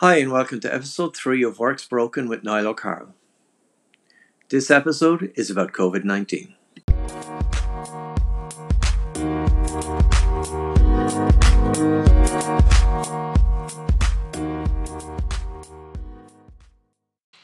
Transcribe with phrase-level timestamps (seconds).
[0.00, 3.12] Hi, and welcome to episode 3 of Works Broken with Niall O'Carroll.
[4.48, 6.54] This episode is about COVID 19.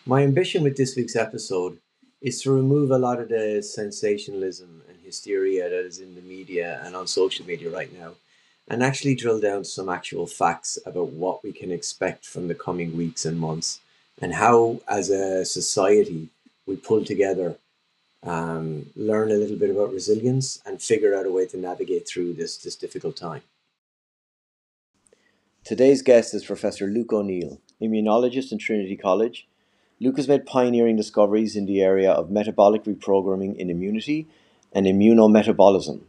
[0.07, 1.77] My ambition with this week's episode
[2.23, 6.81] is to remove a lot of the sensationalism and hysteria that is in the media
[6.87, 8.15] and on social media right now
[8.69, 12.97] and actually drill down some actual facts about what we can expect from the coming
[12.97, 13.81] weeks and months
[14.21, 16.29] and how, as a society,
[16.67, 17.57] we pull together,
[18.23, 22.33] um, learn a little bit about resilience, and figure out a way to navigate through
[22.33, 23.43] this, this difficult time.
[25.65, 29.47] Today's guest is Professor Luke O'Neill, immunologist in Trinity College.
[30.01, 34.27] Luke has made pioneering discoveries in the area of metabolic reprogramming in immunity
[34.73, 36.01] and immunometabolism,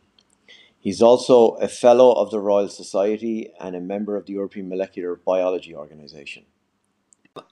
[0.87, 5.17] He's also a Fellow of the Royal Society and a member of the European Molecular
[5.17, 6.45] Biology Organization.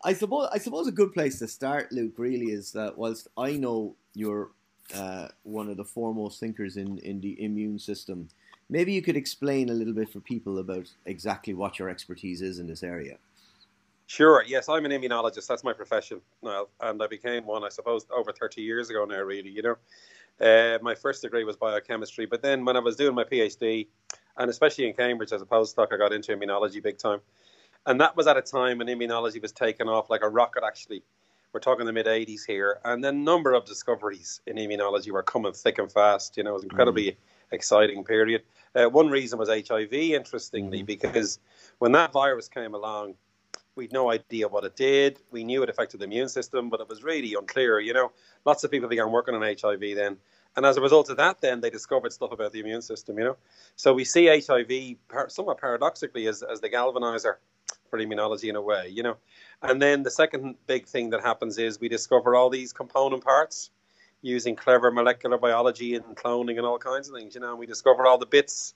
[0.05, 3.57] I suppose I suppose a good place to start, Luke, really is that whilst I
[3.57, 4.51] know you're
[4.95, 8.29] uh, one of the foremost thinkers in, in the immune system,
[8.69, 12.59] maybe you could explain a little bit for people about exactly what your expertise is
[12.59, 13.17] in this area.
[14.07, 14.45] Sure.
[14.47, 15.47] Yes, I'm an immunologist.
[15.47, 19.19] That's my profession now, and I became one, I suppose, over 30 years ago now.
[19.19, 19.75] Really, you know,
[20.41, 23.87] uh, my first degree was biochemistry, but then when I was doing my PhD,
[24.37, 27.21] and especially in Cambridge as a postdoc, I got into immunology big time.
[27.85, 31.03] And that was at a time when immunology was taking off like a rocket, actually.
[31.53, 32.79] We're talking the mid 80s here.
[32.83, 36.35] And the number of discoveries in immunology were coming thick and fast.
[36.35, 37.15] You know, it was an incredibly mm.
[37.51, 38.43] exciting period.
[38.75, 40.85] Uh, one reason was HIV, interestingly, mm.
[40.85, 41.39] because
[41.77, 43.15] when that virus came along,
[43.75, 45.19] we'd no idea what it did.
[45.31, 47.79] We knew it affected the immune system, but it was really unclear.
[47.79, 48.11] You know,
[48.45, 50.17] lots of people began working on HIV then,
[50.55, 53.17] and as a result of that, then they discovered stuff about the immune system.
[53.17, 53.37] You know,
[53.75, 54.97] so we see HIV
[55.29, 57.35] somewhat paradoxically as as the galvanizer
[57.89, 58.89] for immunology in a way.
[58.89, 59.17] You know,
[59.61, 63.71] and then the second big thing that happens is we discover all these component parts
[64.21, 67.35] using clever molecular biology and cloning and all kinds of things.
[67.35, 68.73] You know, and we discover all the bits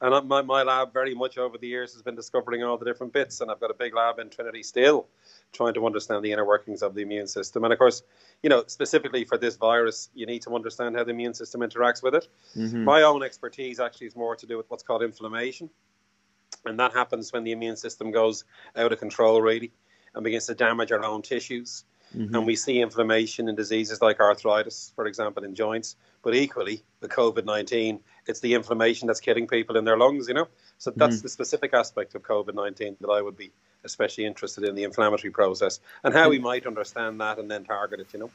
[0.00, 3.12] and my, my lab, very much over the years, has been discovering all the different
[3.12, 3.40] bits.
[3.40, 5.08] And I've got a big lab in Trinity still,
[5.52, 7.64] trying to understand the inner workings of the immune system.
[7.64, 8.02] And of course,
[8.42, 12.02] you know, specifically for this virus, you need to understand how the immune system interacts
[12.02, 12.28] with it.
[12.56, 12.84] Mm-hmm.
[12.84, 15.68] My own expertise actually is more to do with what's called inflammation.
[16.64, 18.44] And that happens when the immune system goes
[18.76, 19.72] out of control, really,
[20.14, 21.84] and begins to damage our own tissues.
[22.16, 22.34] Mm-hmm.
[22.34, 25.96] And we see inflammation in diseases like arthritis, for example, in joints.
[26.22, 30.34] But equally, with COVID 19, it's the inflammation that's killing people in their lungs, you
[30.34, 30.48] know?
[30.78, 31.22] So that's mm-hmm.
[31.22, 33.50] the specific aspect of COVID 19 that I would be
[33.84, 38.00] especially interested in the inflammatory process and how we might understand that and then target
[38.00, 38.30] it, you know?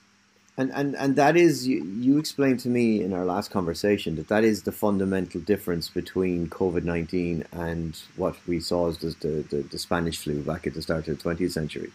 [0.55, 4.27] And, and, and that is, you, you explained to me in our last conversation that
[4.27, 9.15] that is the fundamental difference between COVID 19 and what we saw as the,
[9.49, 11.91] the, the Spanish flu back at the start of the 20th century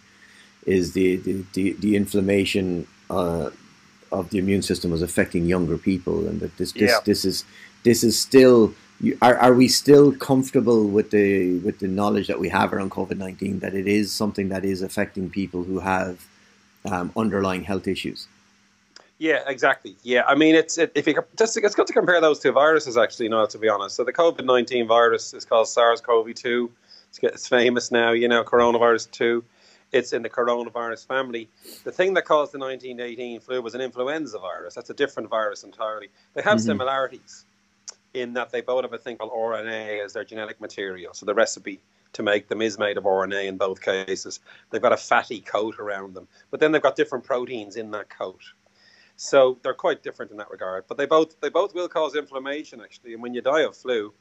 [0.66, 3.50] is the the, the, the inflammation uh,
[4.10, 6.98] of the immune system was affecting younger people, and that this this, yeah.
[7.04, 7.44] this is
[7.83, 8.75] this is still.
[9.22, 13.16] Are, are we still comfortable with the with the knowledge that we have around COVID
[13.16, 16.27] nineteen that it is something that is affecting people who have
[16.91, 18.27] um, underlying health issues?
[19.19, 19.97] Yeah, exactly.
[20.03, 22.97] Yeah, I mean, it's it, if you just it's good to compare those two viruses.
[22.97, 23.94] Actually, no, to be honest.
[23.94, 26.71] So the COVID nineteen virus is called SARS CoV two.
[27.11, 28.11] It's, it's famous now.
[28.11, 29.44] You know, coronavirus two
[29.93, 31.49] it's in the coronavirus family.
[31.84, 34.75] The thing that caused the 1918 flu was an influenza virus.
[34.75, 36.09] That's a different virus entirely.
[36.34, 36.67] They have mm-hmm.
[36.67, 37.44] similarities
[38.14, 41.14] in that they both have a thing called RNA as their genetic material.
[41.14, 41.80] So the recipe
[42.14, 44.41] to make them is made of RNA in both cases.
[44.70, 48.08] They've got a fatty coat around them, but then they've got different proteins in that
[48.08, 48.41] coat.
[49.16, 50.84] So they're quite different in that regard.
[50.88, 53.14] But they both they both will cause inflammation actually.
[53.14, 54.14] And when you die of flu,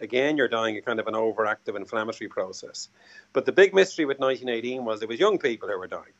[0.00, 2.88] again, you're dying a kind of an overactive inflammatory process.
[3.32, 6.12] But the big mystery with 1918 was it was young people who were dying.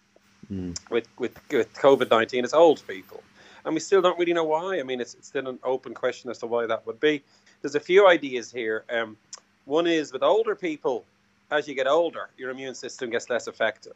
[0.51, 0.91] Mm.
[0.91, 3.23] With, with, with COVID 19, it's old people.
[3.65, 4.81] And we still don't really know why.
[4.81, 7.23] I mean, it's, it's still an open question as to why that would be.
[7.63, 8.85] There's a few ideas here.
[8.91, 9.17] Um,
[9.65, 11.05] one is with older people,
[11.51, 13.95] as you get older, your immune system gets less effective.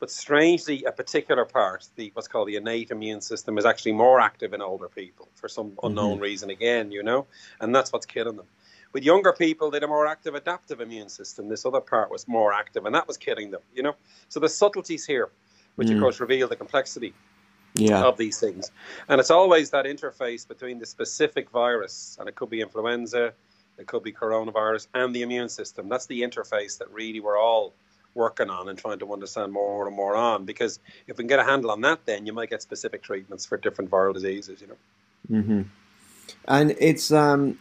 [0.00, 4.18] But strangely, a particular part, the what's called the innate immune system, is actually more
[4.18, 6.22] active in older people for some unknown mm-hmm.
[6.22, 6.50] reason.
[6.50, 7.26] Again, you know,
[7.60, 8.46] and that's what's killing them.
[8.94, 11.48] With younger people, they had a more active adaptive immune system.
[11.48, 13.60] This other part was more active, and that was killing them.
[13.74, 13.94] You know,
[14.30, 15.28] so the subtleties here,
[15.76, 15.96] which mm.
[15.96, 17.12] of course reveal the complexity
[17.88, 18.04] yeah.
[18.04, 18.70] of these things,
[19.08, 23.32] and it's always that interface between the specific virus, and it could be influenza,
[23.78, 25.88] it could be coronavirus, and the immune system.
[25.88, 27.72] That's the interface that really we're all
[28.14, 30.44] working on and trying to understand more and more on.
[30.44, 33.46] Because if we can get a handle on that, then you might get specific treatments
[33.46, 34.60] for different viral diseases.
[34.60, 35.40] You know.
[35.40, 35.62] Mm-hmm.
[36.46, 37.58] And it's um,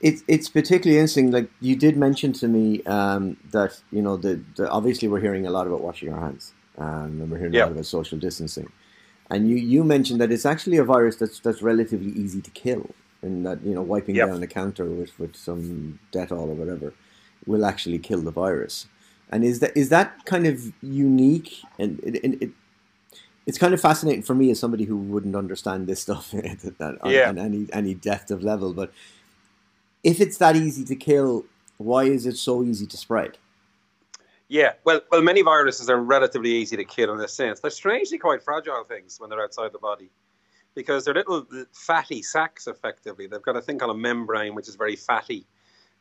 [0.00, 1.30] it's it's particularly interesting.
[1.30, 5.46] Like you did mention to me um, that you know the, the obviously we're hearing
[5.46, 7.64] a lot about washing our hands, um, and we're hearing Yeah.
[7.64, 8.70] a lot about social distancing.
[9.32, 12.84] And you, you mentioned that it's actually a virus that's that's relatively easy to kill,
[13.22, 14.28] and that you know wiping Yep.
[14.28, 16.94] down a counter with, with some Dettol or whatever
[17.46, 18.86] will actually kill the virus.
[19.30, 21.50] And is that is that kind of unique?
[21.78, 22.50] And it, it, it
[23.46, 26.34] it's kind of fascinating for me as somebody who wouldn't understand this stuff
[26.80, 27.28] on, Yeah.
[27.30, 28.74] on any any depth of level.
[28.74, 28.92] But
[30.04, 31.46] if it's that easy to kill,
[31.78, 33.38] why is it so easy to spread?
[34.52, 37.60] Yeah, well, well, many viruses are relatively easy to kill in this sense.
[37.60, 40.10] They're strangely quite fragile things when they're outside the body,
[40.74, 42.66] because they're little fatty sacs.
[42.66, 45.46] Effectively, they've got a thing called a membrane, which is very fatty,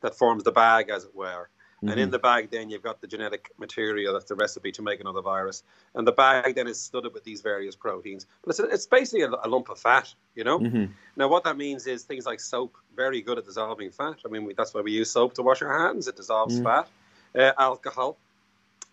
[0.01, 1.49] that forms the bag, as it were.
[1.83, 4.99] And in the bag, then you've got the genetic material that's the recipe to make
[4.99, 5.63] another virus.
[5.95, 8.27] And the bag then is studded with these various proteins.
[8.43, 10.59] But it's, it's basically a, a lump of fat, you know?
[10.59, 10.91] Mm-hmm.
[11.15, 14.17] Now, what that means is things like soap, very good at dissolving fat.
[14.25, 16.09] I mean, we, that's why we use soap to wash our hands.
[16.09, 16.63] It dissolves Mm.
[16.65, 16.89] fat.
[17.33, 18.17] Uh, alcohol,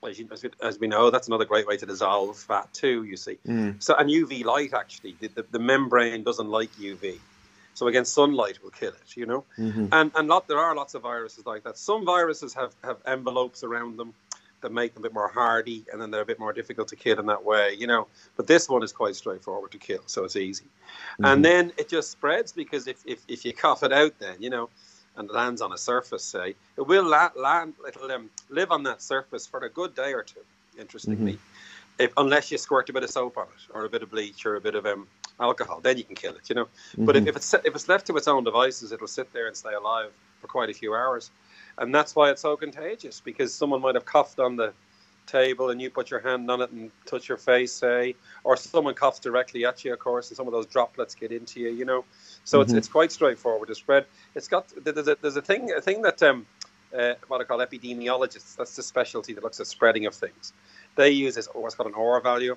[0.06, 3.04] as, you, as, we, as we know, that's another great way to dissolve fat too.
[3.04, 3.82] You see, Mm.
[3.82, 7.18] so and UV light actually, the, the, the membrane doesn't like UV,
[7.74, 9.16] so again, sunlight will kill it.
[9.16, 9.86] You know, Mm-hmm.
[9.92, 11.76] and and lot there are lots of viruses like that.
[11.78, 14.14] Some viruses have have envelopes around them
[14.60, 16.96] that make them a bit more hardy, and then they're a bit more difficult to
[16.96, 17.74] kill in that way.
[17.78, 20.64] You know, but this one is quite straightforward to kill, so it's easy.
[21.20, 21.32] Mhm.
[21.32, 24.50] And then it just spreads because if, if, if you cough it out, then you
[24.50, 24.68] know,
[25.18, 29.02] and lands on a surface, say it will la- land, it'll um, live on that
[29.02, 30.40] surface for a good day or two.
[30.78, 31.38] Interestingly,
[31.98, 34.46] if, unless you squirt a bit of soap on it, or a bit of bleach,
[34.46, 35.08] or a bit of um,
[35.40, 36.48] alcohol, then you can kill it.
[36.48, 36.68] You know,
[36.98, 37.28] but if, Mhm.
[37.28, 40.12] if it's if it's left to its own devices, it'll sit there and stay alive
[40.40, 41.30] for quite a few hours,
[41.78, 43.20] and that's why it's so contagious.
[43.20, 44.72] Because someone might have coughed on the
[45.28, 48.94] table and you put your hand on it and touch your face, say, or someone
[48.94, 51.70] coughs directly at you, of course, and some of those droplets get into you.
[51.70, 52.06] You know,
[52.44, 52.78] so it's Mhm.
[52.78, 54.06] it's quite straightforward to spread.
[54.34, 56.46] It's got there's a there's a thing a thing that um
[56.98, 58.56] uh, what I call epidemiologists.
[58.56, 60.54] That's the specialty that looks at spreading of things.
[60.96, 62.56] They use this what's called an R value.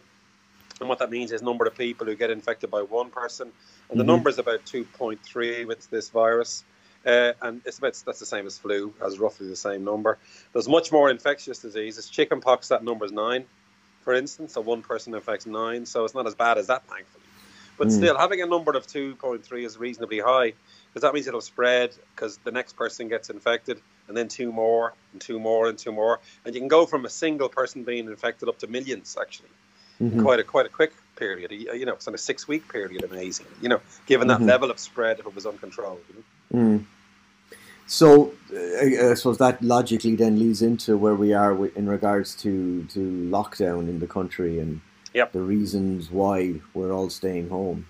[0.79, 3.53] And what that means is number of people who get infected by one person,
[3.89, 4.07] and the Mhm.
[4.07, 6.65] number is about two point three with this virus,
[7.05, 10.17] uh, and it's about that's the same as flu, as roughly the same number.
[10.53, 12.09] There's much more infectious diseases.
[12.09, 13.45] Chickenpox, that number is nine,
[14.03, 17.23] for instance, so one person infects nine, so it's not as bad as that, thankfully.
[17.77, 17.91] But Mm.
[17.91, 20.53] still, having a number of two point three is reasonably high
[20.89, 24.93] because that means it'll spread because the next person gets infected, and then two more,
[25.13, 28.07] and two more, and two more, and you can go from a single person being
[28.07, 29.49] infected up to millions actually
[30.01, 30.21] Mhm.
[30.21, 31.51] quite a quite a quick period.
[31.51, 33.03] You know, it's in a six week period.
[33.03, 33.45] Amazing.
[33.61, 34.47] You know, given that Mhm.
[34.47, 36.01] level of spread, if it was uncontrolled.
[36.09, 36.23] You know?
[36.59, 36.85] Mm.
[37.87, 42.35] So uh, I I suppose that logically then leads into where we are in regards
[42.43, 42.99] to, to
[43.37, 44.81] lockdown in the country and
[45.13, 45.33] Yep.
[45.33, 47.85] the reasons why we're all staying home.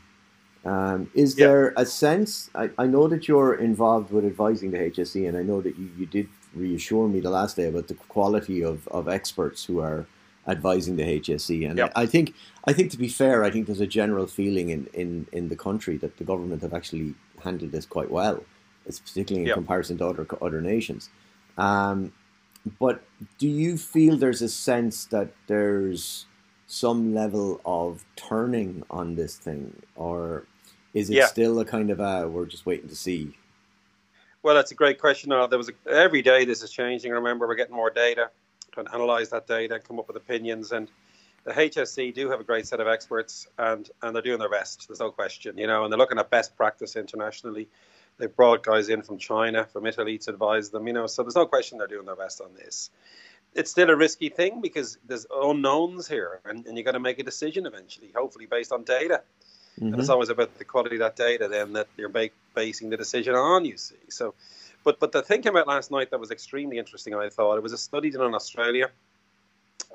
[0.65, 1.47] Um, is Yep.
[1.47, 2.49] there a sense?
[2.55, 5.87] I, I know that you're involved with advising the HSE, and I know that you,
[5.99, 10.07] you did reassure me the last day about the quality of, of experts who are
[10.47, 11.69] advising the HSE.
[11.69, 11.91] And Yep.
[11.95, 12.33] I, I think
[12.65, 15.55] I think to be fair, I think there's a general feeling in, in, in the
[15.55, 18.43] country that the government have actually handled this quite well.
[18.85, 19.55] It's particularly in Yep.
[19.55, 21.09] comparison to other other nations.
[21.57, 22.13] Um,
[22.79, 23.03] but
[23.39, 26.25] do you feel there's a sense that there's
[26.67, 30.45] some level of turning on this thing, or
[30.93, 31.25] is it Yeah.
[31.27, 33.37] still a kind of a we're just waiting to see?
[34.43, 35.31] Well, that's a great question.
[35.31, 37.11] Uh, there was a, every day this is changing.
[37.11, 38.29] Remember, we're getting more data,
[38.71, 40.71] trying to analyze that data, and come up with opinions.
[40.71, 40.89] And
[41.43, 44.87] the HSE do have a great set of experts, and and they're doing their best.
[44.87, 45.83] There's no question, you know.
[45.83, 47.67] And they're looking at best practice internationally.
[48.17, 51.07] They've brought guys in from China, from Italy to advise them, you know.
[51.07, 52.91] So there's no question they're doing their best on this.
[53.53, 57.19] It's still a risky thing because there's unknowns here, and, and you got to make
[57.19, 59.23] a decision eventually, hopefully based on data.
[59.77, 60.13] And it's Mhm.
[60.13, 63.65] always about the quality of that data then that you're ba- basing the decision on,
[63.65, 63.95] you see.
[64.09, 64.35] So,
[64.83, 67.13] but but the thing came out last night that was extremely interesting.
[67.13, 68.89] I thought it was a study done in Australia,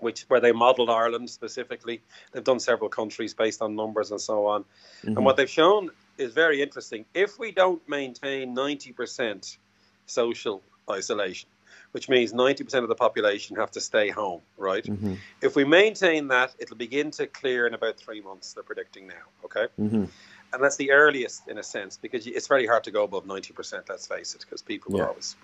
[0.00, 2.00] which where they modelled Ireland specifically.
[2.32, 4.64] They've done several countries based on numbers and so on.
[5.02, 5.16] Mhm.
[5.16, 7.04] And what they've shown is very interesting.
[7.14, 9.58] If we don't maintain 90%
[10.06, 11.48] social isolation,
[11.92, 14.84] which means 90% of the population have to stay home, right?
[14.84, 15.18] Mhm.
[15.40, 19.14] If we maintain that, it'll begin to clear in about three months, they're predicting now,
[19.44, 19.66] okay?
[19.78, 20.08] Mhm.
[20.56, 23.90] And that's the earliest in a sense because it's very hard to go above 90%,
[23.90, 25.08] let's face it, because people will Yeah.
[25.08, 25.36] always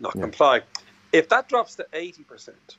[0.00, 0.22] not Yeah.
[0.22, 0.62] comply.
[1.12, 2.78] If that drops to 80%,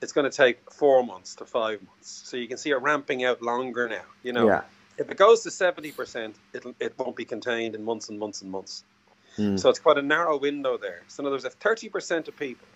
[0.00, 2.22] it's going to take four months to five months.
[2.24, 4.48] So you can see it ramping out longer now, you know?
[4.48, 4.64] Yeah.
[4.98, 8.50] If it goes to 70%, it'll, it won't be contained in months and months and
[8.50, 8.82] months.
[9.38, 9.60] Mm.
[9.60, 11.04] So it's quite a narrow window there.
[11.06, 12.66] So in other words, if 30% of people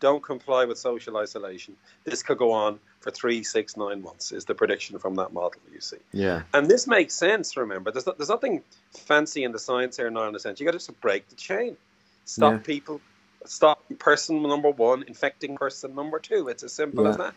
[0.00, 4.44] don't comply with social isolation, this could go on for three, six, nine months, is
[4.44, 5.98] the prediction from that model, you see.
[6.12, 6.42] Yeah.
[6.52, 7.90] And this makes sense, remember.
[7.90, 8.62] There's, there's nothing
[8.92, 10.60] fancy in the science here, not in a sense.
[10.60, 11.76] You got to just break the chain.
[12.24, 12.58] Stop Yeah.
[12.58, 13.00] people.
[13.44, 16.48] Stop person number one infecting person number two.
[16.48, 17.10] It's as simple Yeah.
[17.10, 17.34] as that.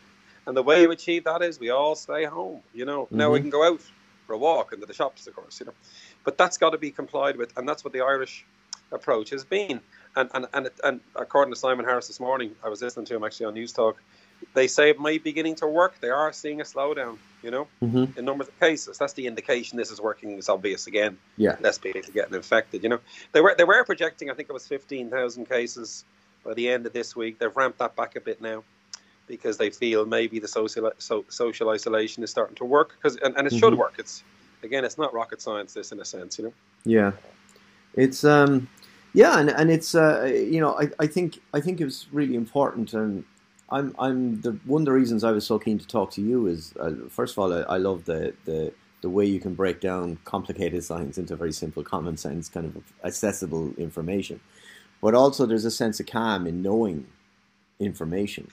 [0.47, 2.63] And the way you achieve that is we all stay home.
[2.73, 3.43] You know, now we Mhm.
[3.43, 3.81] can go out
[4.25, 5.59] for a walk into the shops, of course.
[5.59, 5.73] You know,
[6.23, 8.45] but that's got to be complied with, and that's what the Irish
[8.91, 9.81] approach has been.
[10.15, 13.23] And and and, and according to Simon Harris this morning, I was listening to him
[13.23, 13.95] actually on Newstalk.
[14.53, 15.99] They say it might be beginning to work.
[15.99, 17.17] They are seeing a slowdown.
[17.43, 18.17] You know, Mhm.
[18.17, 18.97] in numbers of cases.
[18.97, 20.31] That's the indication this is working.
[20.37, 21.17] It's obvious again.
[21.37, 21.55] Yeah.
[21.61, 22.83] less people getting infected.
[22.83, 22.99] You know,
[23.31, 24.29] they were they were projecting.
[24.29, 26.03] I think it was fifteen thousand cases
[26.43, 27.39] by the end of this week.
[27.39, 28.63] They've ramped that back a bit now
[29.27, 32.95] because they feel maybe the social so, social isolation is starting to work.
[32.97, 33.77] Because and, and it should Mhm.
[33.77, 33.93] work.
[33.99, 34.23] It's
[34.63, 35.73] again, it's not rocket science.
[35.73, 36.53] This in a sense, you know.
[36.83, 37.11] Yeah,
[37.93, 38.67] it's um,
[39.13, 42.35] yeah, and and it's uh, you know, I, I think I think it was really
[42.35, 43.23] important, and
[43.69, 46.47] I'm I'm the one of the reasons I was so keen to talk to you
[46.47, 49.79] is uh, first of all, I, I love the the the way you can break
[49.79, 54.39] down complicated science into very simple, common sense, kind of accessible information,
[55.01, 57.07] but also there's a sense of calm in knowing
[57.79, 58.47] information,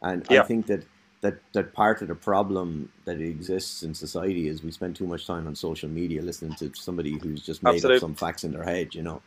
[0.00, 0.84] and I think that.
[1.22, 5.24] That, that part of the problem that exists in society is we spend too much
[5.24, 7.98] time on social media listening to somebody who's just made Absolutely.
[7.98, 9.22] up some facts in their head, you know,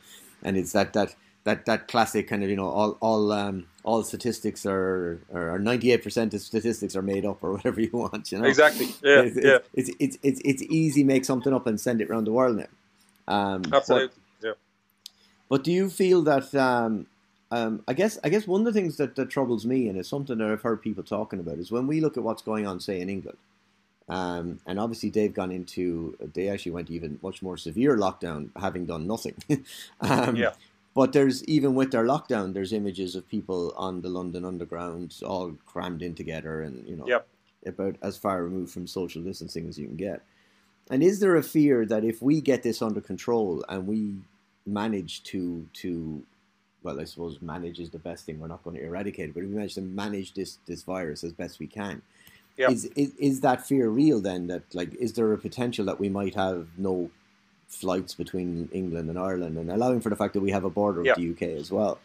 [0.46, 4.04] and it's that that that that classic kind of you know all all um, all
[4.04, 8.32] statistics are or ninety eight percent of statistics are made up or whatever you want,
[8.32, 8.46] you know.
[8.46, 8.88] Exactly.
[9.04, 9.22] Yeah.
[9.22, 9.58] it's, yeah.
[9.74, 13.34] it's, it's it's it's easy make something up and send it around the world now.
[13.34, 14.18] Um, but- Absolutely.
[14.44, 14.54] Yeah.
[15.50, 16.54] but do you feel that?
[16.56, 17.08] Um,
[17.52, 20.10] um, I guess I guess one of the things that, that troubles me, and it's
[20.10, 22.80] something that I've heard people talking about, is when we look at what's going on,
[22.80, 23.38] say in England,
[24.08, 28.86] um, and obviously they've gone into they actually went even much more severe lockdown, having
[28.86, 29.36] done nothing.
[30.02, 30.54] um, Yeah.
[30.94, 35.58] But there's even with their lockdown, there's images of people on the London Underground all
[35.66, 37.28] crammed in together, and you know, Yep.
[37.66, 40.22] about as far removed from social distancing as you can get.
[40.90, 44.16] And is there a fear that if we get this under control and we
[44.66, 46.24] manage to to
[46.84, 48.40] well, I suppose manage is the best thing.
[48.40, 51.24] We're not going to eradicate it, but if we manage to manage this this virus
[51.24, 52.04] as best we can,
[52.58, 52.72] Yep.
[52.72, 54.22] is, is is that fear real?
[54.22, 57.10] Then that like is there a potential that we might have no
[57.68, 61.04] flights between England and Ireland, and allowing for the fact that we have a border
[61.04, 61.14] Yeah.
[61.18, 62.00] with the UK as well?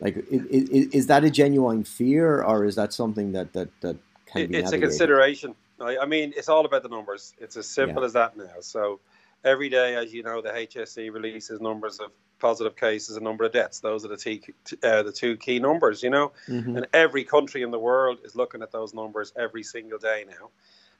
[0.00, 3.96] Like, is, is, is that a genuine fear, or is that something that that that
[4.26, 5.54] can It- be it's a consideration.
[5.80, 7.34] I, I mean, it's all about the numbers.
[7.40, 8.06] It's as simple Yeah.
[8.06, 8.60] as that now.
[8.60, 9.00] So
[9.44, 12.10] every day, as you know, the HSE releases numbers of
[12.42, 13.80] positive cases and number of deaths.
[13.80, 14.42] Those are the, t-
[14.82, 16.32] uh, the two key numbers, you know.
[16.48, 16.76] Mhm.
[16.76, 20.50] And every country in the world is looking at those numbers every single day now.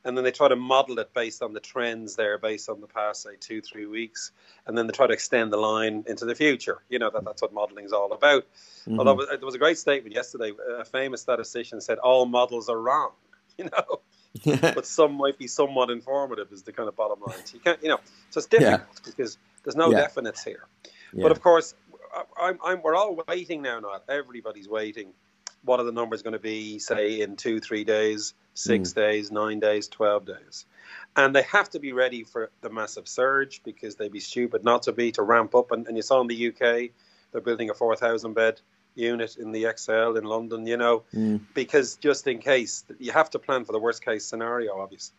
[0.05, 2.87] And then they try to model it based on the trends there, based on the
[2.89, 4.33] past, say, two, three weeks.
[4.67, 6.79] And then they try to extend the line into the future.
[6.89, 8.47] You know, that, that's what modeling is all about.
[8.89, 8.99] Mhm.
[8.99, 10.53] Although there was a great statement yesterday.
[10.79, 13.13] A famous statistician said, all models are wrong.
[13.59, 14.01] You know,
[14.75, 17.45] but some might be somewhat informative is the kind of bottom line.
[17.45, 20.07] So you can't, you know, so it's difficult because there's no Yeah.
[20.09, 20.65] definites here.
[21.13, 21.23] Yeah.
[21.25, 21.75] But of course,
[22.41, 23.81] I'm, I'm, we're all waiting now.
[23.81, 25.13] Not everybody's waiting.
[25.65, 26.79] What are the numbers going to be?
[26.79, 28.95] Say in two, three days, six Mm.
[28.95, 30.67] days, nine days, twelve days,
[31.17, 34.83] and they have to be ready for the massive surge because they'd be stupid not
[34.85, 35.71] to be to ramp up.
[35.71, 36.91] And, and you saw in the UK,
[37.31, 38.61] they're building a four thousand bed
[38.95, 40.67] unit in the ExCeL in London.
[40.67, 44.25] You know, Mm, because just in case you have to plan for the worst case
[44.25, 45.15] scenario, obviously.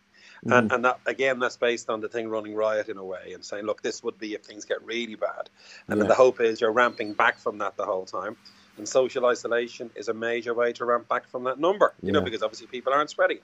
[0.45, 0.75] And, mhm.
[0.75, 3.65] and that again, that's based on the thing running riot in a way and saying,
[3.65, 5.49] look, this would be if things get really bad.
[5.87, 6.09] And then Yeah.
[6.09, 8.35] the hope is you're ramping back from that the whole time.
[8.77, 12.21] And social isolation is a major way to ramp back from that number, you know,
[12.21, 13.43] because obviously people aren't spreading it.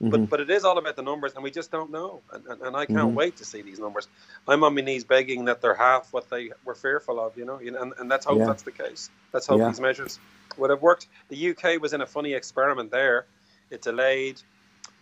[0.00, 0.10] Mhm.
[0.10, 2.22] But but it is all about the numbers, and we just don't know.
[2.32, 3.14] And, and, and I can't Mhm.
[3.14, 4.08] wait to see these numbers.
[4.48, 7.60] I'm on my knees begging that they're half what they were fearful of, you know.
[7.60, 8.46] You know, And, and let's hope Yeah.
[8.46, 9.10] that's the case.
[9.34, 9.68] Let's hope Yeah.
[9.68, 10.18] these measures
[10.56, 11.06] would have worked.
[11.28, 13.26] The UK was in a funny experiment there.
[13.68, 14.40] It delayed.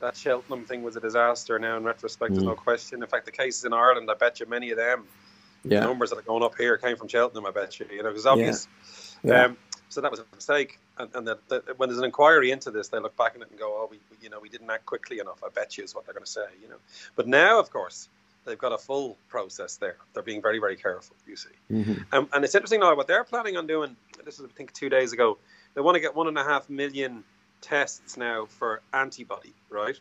[0.00, 2.49] That Cheltenham thing was a disaster now in retrospect, there's Mm.
[2.49, 3.02] no question.
[3.02, 5.07] In fact, the cases in Ireland, I bet you many of them,
[5.64, 5.81] yeah.
[5.81, 8.26] numbers that are going up here came from Cheltenham, I bet you, you know, because
[8.26, 8.69] obvious.
[9.25, 9.47] Yeah.
[9.47, 9.57] Um,
[9.88, 10.78] so that was a mistake.
[10.99, 13.50] And, and that, that when there's an inquiry into this, they look back on it
[13.50, 15.95] and go, "Oh, we, you know, we didn't act quickly enough." I bet you is
[15.95, 16.76] what they're going to say, you know.
[17.17, 18.09] But now, of course,
[18.45, 19.97] they've got a full process there.
[20.12, 21.17] They're being very, very careful.
[21.26, 22.05] You see, Mhm.
[22.12, 23.97] um, and it's interesting now what they're planning on doing.
[24.25, 25.38] This is, I think, two days ago.
[25.75, 27.25] They want to get one and a half million
[27.61, 29.99] tests now for antibody, right?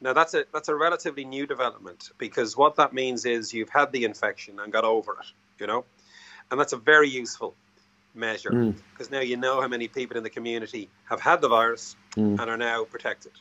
[0.00, 3.92] Now that's a that's a relatively new development because what that means is you've had
[3.92, 5.26] the infection and got over it,
[5.60, 5.84] you know,
[6.50, 7.56] and that's a very useful
[8.14, 8.80] measure Mm.
[8.92, 12.40] because now you know how many people in the community have had the virus Mm.
[12.40, 13.32] and are now protected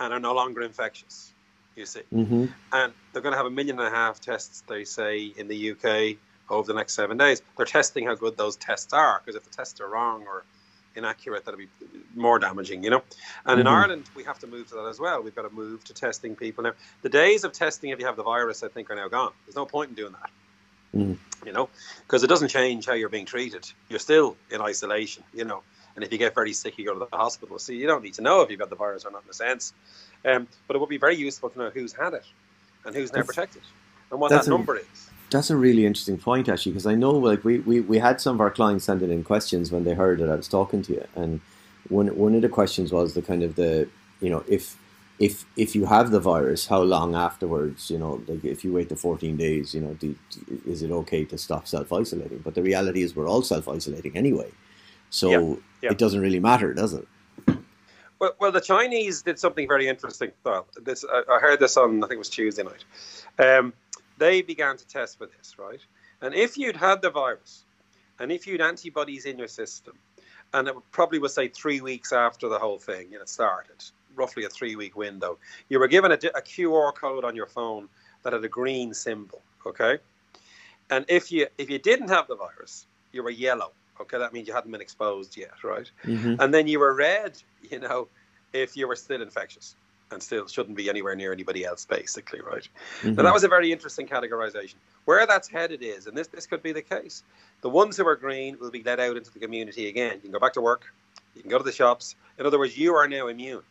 [0.00, 1.34] and are no longer infectious.
[1.76, 2.52] You see, Mhm.
[2.72, 5.56] and they're going to have a million and a half tests, they say, in the
[5.56, 6.18] UK
[6.50, 7.40] over the next seven days.
[7.56, 10.44] They're testing how good those tests are because if the tests are wrong or
[10.98, 11.68] inaccurate, that'll be
[12.14, 13.02] more damaging, you know.
[13.46, 13.70] And in Mhm.
[13.70, 15.22] Ireland, we have to move to that as well.
[15.22, 16.74] We've got to move to testing people now.
[17.02, 19.32] The days of testing if you have the virus, I think, are now gone.
[19.46, 20.30] There's no point in doing that.
[20.94, 21.18] Mm.
[21.44, 21.68] You know,
[22.06, 23.70] because it doesn't change how you're being treated.
[23.88, 25.22] You're still in isolation.
[25.32, 25.62] You know,
[25.94, 27.58] and if you get very sick, you go to the hospital.
[27.58, 29.34] So you don't need to know if you've got the virus or not, in a
[29.34, 29.72] sense.
[30.24, 32.24] Um, but it would be very useful to know who's had it
[32.84, 33.62] and who's now protected
[34.10, 35.10] and what that number is.
[35.30, 38.36] That's a really interesting point, actually, because I know, like, we, we, we had some
[38.36, 41.06] of our clients sending in questions when they heard that I was talking to you,
[41.14, 41.40] and
[41.88, 43.88] one one of the questions was the kind of the
[44.20, 44.76] you know if
[45.18, 48.88] if if you have the virus, how long afterwards, you know, like if you wait
[48.88, 50.14] the fourteen days, you know, do,
[50.66, 52.38] is it okay to stop self isolating?
[52.38, 54.50] But the reality is, we're all self isolating anyway,
[55.10, 55.90] so Yeah, yeah.
[55.90, 57.06] it doesn't really matter, does it?
[58.20, 60.32] Well, well, the Chinese did something very interesting.
[60.44, 62.84] Well, this I, I heard this on I think it was Tuesday night.
[63.38, 63.72] Um,
[64.18, 65.80] they began to test for this, right?
[66.20, 67.64] And if you'd had the virus,
[68.18, 69.94] and if you'd antibodies in your system,
[70.52, 73.84] and it probably was say three weeks after the whole thing, you know, started,
[74.16, 77.88] roughly a three-week window, you were given a, a QR code on your phone
[78.22, 79.98] that had a green symbol, okay?
[80.90, 83.72] And if you if you didn't have the virus, you were yellow.
[84.00, 85.90] Okay, that means you hadn't been exposed yet, right?
[86.04, 86.40] Mm-hmm.
[86.40, 88.08] and then you were red, you know,
[88.52, 89.74] if you were still infectious
[90.10, 92.66] and still shouldn't be anywhere near anybody else, basically, right?
[93.02, 93.14] Mm-hmm.
[93.14, 94.76] Now that was a very interesting categorization.
[95.04, 97.22] Where that's headed is, and this this could be the case,
[97.60, 100.14] the ones who are green will be let out into the community again.
[100.16, 100.86] You can go back to work,
[101.34, 102.16] you can go to the shops.
[102.38, 103.62] In other words, you are now immune.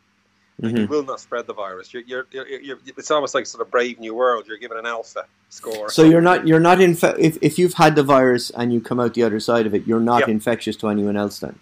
[0.59, 1.93] And you will not spread the virus.
[1.93, 4.45] You're, you're, you're, you're, it's almost like sort of Brave New World.
[4.47, 5.91] You're given an alpha score.
[5.91, 8.99] So you're not you're not infe- if if you've had the virus and you come
[8.99, 10.33] out the other side of it, you're not Yeah.
[10.33, 11.59] infectious to anyone else then.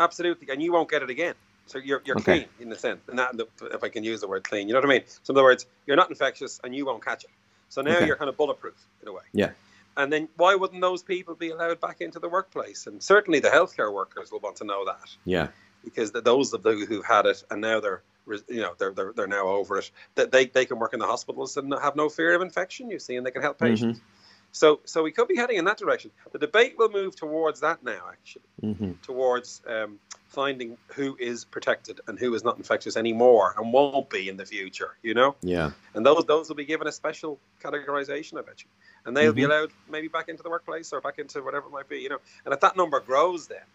[0.00, 1.34] Absolutely, and you won't get it again.
[1.66, 2.40] So you're, you're Okay.
[2.40, 3.34] clean in the sense, and that,
[3.72, 5.02] if I can use the word clean, you know what I mean.
[5.22, 7.30] So in other words, you're not infectious, and you won't catch it.
[7.68, 8.06] So now Okay.
[8.06, 9.22] you're kind of bulletproof in a way.
[9.32, 9.50] Yeah.
[9.96, 12.86] And then why wouldn't those people be allowed back into the workplace?
[12.86, 15.48] And certainly the healthcare workers will want to know that Yeah.
[15.84, 18.02] because th those of the who've had it and now they're
[18.48, 21.06] you know they're they're, they're now over it that they, they can work in the
[21.06, 22.90] hospitals and have no fear of infection.
[22.90, 23.98] You see, and they can help patients.
[24.00, 24.23] Mm-hmm.
[24.54, 26.12] So so we could be heading in that direction.
[26.32, 32.00] The debate will move towards that now, actually hmm towards um, finding who is protected
[32.08, 35.36] and who is not infectious anymore and won't be in the future, you know?
[35.42, 35.70] Yeah.
[35.94, 38.70] And those those will be given a special categorization, I bet you.
[39.04, 39.46] And they'll be Mhm.
[39.46, 42.20] allowed maybe back into the workplace or back into whatever it might be, you know?
[42.46, 43.66] And if that number grows then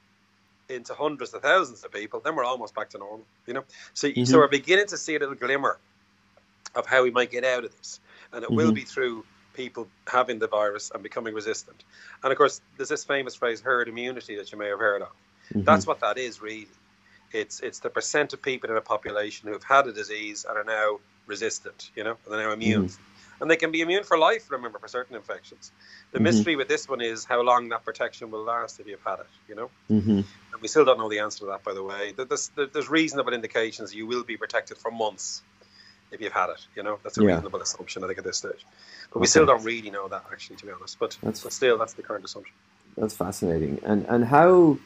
[0.70, 3.66] into hundreds of thousands of people, then we're almost back to normal, you know?
[3.94, 4.26] So, Mhm.
[4.28, 5.78] so we're beginning to see a little glimmer
[6.76, 8.00] of how we might get out of this.
[8.34, 8.76] And it will Mhm.
[8.76, 9.26] be through
[9.60, 11.84] people having the virus and becoming resistant.
[12.24, 15.12] And of course, there's this famous phrase, herd immunity, that you may have heard of.
[15.54, 15.66] Mhm.
[15.66, 16.70] That's what that is really.
[17.34, 20.70] It's it's the percent of people in a population who've had a disease and are
[20.80, 21.00] now
[21.34, 22.90] resistant, you know, and they're now immune.
[23.42, 25.72] And they can be immune for life, remember, for certain infections.
[26.14, 26.24] The Mhm.
[26.30, 29.34] mystery with this one is how long that protection will last if you've had it,
[29.50, 29.70] you know?
[29.90, 30.24] Mhm.
[30.52, 32.14] And we still don't know the answer to that, by the way.
[32.14, 35.44] There's, there's reasonable indications you will be protected for months
[36.12, 37.00] if you've had it, you know?
[37.04, 37.34] That's a Yeah.
[37.36, 38.66] reasonable assumption, I think, at this stage.
[39.14, 40.98] But we still don't really know that, actually, to be honest.
[41.00, 42.54] But, That's- but still, that's the current assumption.
[42.98, 43.80] That's fascinating.
[43.84, 44.78] And and how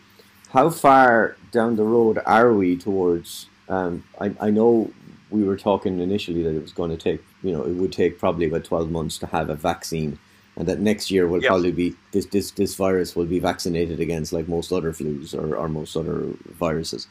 [0.50, 3.48] how far down the road are we towards?
[3.70, 4.92] Um, I I know
[5.32, 8.20] we were talking initially that it was going to take you know it would take
[8.20, 10.20] probably about twelve months to have a vaccine,
[10.58, 14.32] and that next year will probably be this this this virus will be vaccinated against
[14.32, 16.26] like most other flus or, or most other
[16.60, 17.08] viruses.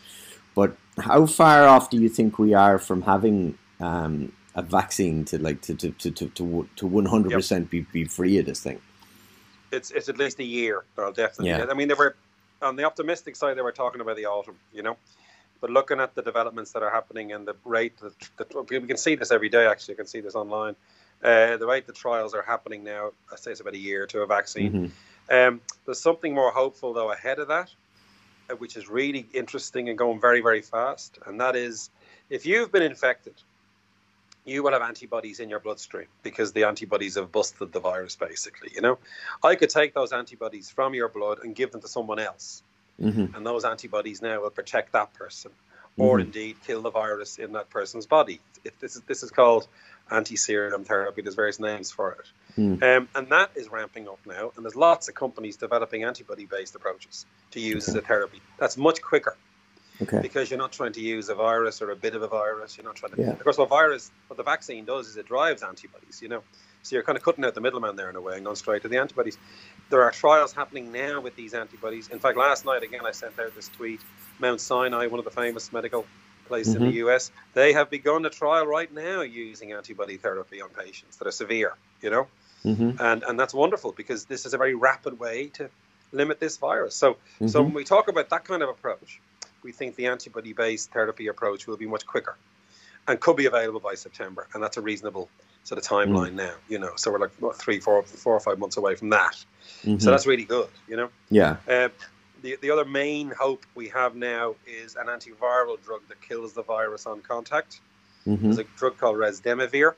[0.55, 5.39] But how far off do you think we are from having um, a vaccine to
[5.39, 8.81] like to to to to to one hundred percent be be free of this thing?
[9.73, 10.85] it's it's at least a year.
[10.99, 11.49] I'll definitely.
[11.49, 11.67] Yeah.
[11.69, 12.15] I mean, they were
[12.61, 13.57] on the optimistic side.
[13.57, 14.97] They were talking about the autumn, you know.
[15.61, 18.97] But looking at the developments that are happening and the rate that, that we can
[18.97, 19.67] see this every day.
[19.67, 20.77] Actually, you can see this online.
[21.23, 23.13] Uh, the rate the trials are happening now.
[23.33, 24.93] I say it's about a year to a vaccine.
[25.31, 25.49] Mhm.
[25.49, 27.71] Um, there's something more hopeful though ahead of that,
[28.51, 31.19] uh, which is really interesting and going very very fast.
[31.27, 31.91] And that is,
[32.29, 33.35] if you've been infected,
[34.45, 38.17] you will have antibodies in your bloodstream because the antibodies have busted the virus.
[38.17, 38.99] Basically, you know,
[39.43, 42.63] I could take those antibodies from your blood and give them to someone else,
[43.01, 43.35] Mhm.
[43.35, 45.53] and those antibodies now will protect that person,
[45.97, 46.23] or Mhm.
[46.23, 48.41] indeed kill the virus in that person's body.
[48.65, 49.69] It, this is this is called
[50.11, 51.23] anti-serum therapy.
[51.23, 52.27] There's various names for it.
[52.61, 52.83] Mm.
[52.83, 54.53] Um, and that is ramping up now.
[54.57, 58.43] And there's lots of companies developing antibody based approaches to use as a therapy.
[58.59, 59.37] That's much quicker
[60.01, 60.21] Okay.
[60.23, 62.77] because you're not trying to use a virus or a bit of a virus.
[62.77, 63.21] You're not trying to.
[63.21, 63.33] Yeah.
[63.33, 66.43] Of course, what virus, what the vaccine does is it drives antibodies, you know.
[66.83, 68.83] So you're kind of cutting out the middleman there in a way and going straight
[68.83, 69.39] to the antibodies.
[69.91, 72.09] There are trials happening now with these antibodies.
[72.09, 74.01] In fact, last night, again, I sent out this tweet
[74.39, 76.07] Mount Sinai, one of the famous medical
[76.47, 80.71] places in the US, they have begun a trial right now using antibody therapy on
[80.71, 82.27] patients that are severe, you know
[82.65, 85.69] hmm and and that's wonderful because this is a very rapid way to
[86.13, 86.95] limit this virus.
[86.97, 87.67] So so Mhm.
[87.67, 89.21] when we talk about that kind of approach,
[89.63, 92.37] we think the antibody-based therapy approach will be much quicker.
[93.09, 95.29] and could be available by September, and that's a reasonable
[95.65, 96.35] sort of timeline mm.
[96.35, 96.55] now.
[96.69, 99.45] You know, so we're like what, three, four, four or five months away from that.
[99.83, 99.99] Mm-hmm.
[99.99, 100.69] So that's really good.
[100.89, 101.11] You know.
[101.31, 101.57] Yeah.
[101.69, 101.89] Uh,
[102.43, 106.63] the, the other main hope we have now is an antiviral drug that kills the
[106.63, 107.81] virus on contact.
[108.27, 108.43] Mm-hmm.
[108.45, 109.95] There's a drug called Remdesivir,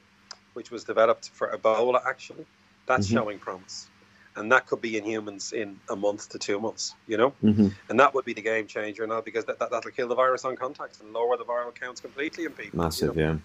[0.53, 2.00] which was developed for Ebola.
[2.07, 2.46] Actually,
[2.87, 3.16] that's mm-hmm.
[3.16, 3.88] showing promise
[4.37, 7.68] and that could be in humans in a month to two months, you know, mm-hmm.
[7.88, 10.44] and that would be the game changer now because that, that that'll kill the virus
[10.44, 12.79] on contact and lower the viral counts completely in people.
[12.79, 13.33] Massive, you know?
[13.33, 13.38] yeah.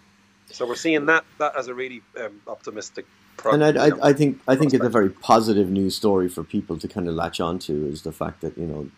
[0.51, 3.05] So we're seeing that that as a really um, optimistic.
[3.45, 6.77] And I, I, I, think I think it's a very positive news story for people
[6.77, 8.89] to kind of latch onto is the fact that you know,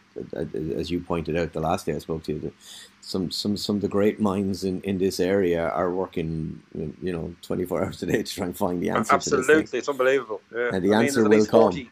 [0.75, 2.53] as you pointed out the last day I spoke to you,
[3.01, 7.35] some some some of the great minds in, in this area are working you know
[7.41, 10.69] 24 hours a day to try and find the answer absolutely it's unbelievable yeah.
[10.73, 11.91] and the I answer mean, will 40, come.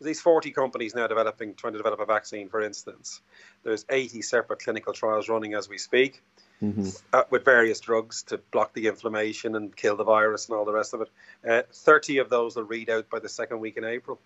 [0.00, 3.20] these 40 companies now developing trying to develop a vaccine for instance.
[3.62, 6.22] There's 80 separate clinical trials running as we speak
[6.62, 6.88] mm-hmm.
[7.12, 10.72] uh, with various drugs to block the inflammation and kill the virus and all the
[10.72, 11.10] rest of it
[11.48, 14.18] uh, 30 of those will read out by the second week in april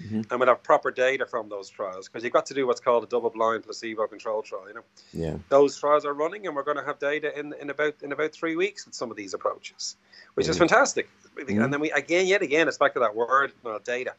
[0.00, 0.22] Mm-hmm.
[0.30, 3.04] and we'll have proper data from those trials because you've got to do what's called
[3.04, 4.66] a double-blind placebo-controlled trial.
[4.66, 7.68] You know, yeah, those trials are running, and we're going to have data in, in
[7.68, 9.96] about in about three weeks with some of these approaches,
[10.32, 10.52] which mm-hmm.
[10.52, 11.10] is fantastic.
[11.36, 11.60] Mm-hmm.
[11.60, 14.14] And then we again, yet again, it's back to that word, well, data.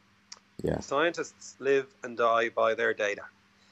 [0.62, 3.24] Yeah, scientists live and die by their data.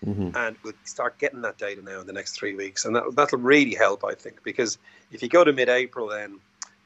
[0.05, 0.35] Mm-hmm.
[0.35, 3.39] And we'll start getting that data now in the next three weeks, and that, that'll
[3.39, 4.79] really help, I think, because
[5.11, 6.39] if you go to mid-April, then